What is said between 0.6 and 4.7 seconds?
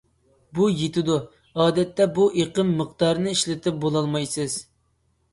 يېتىدۇ، ئادەتتە بۇ ئېقىم مىقدارىنى ئىشلىتىپ بولالمايسىز.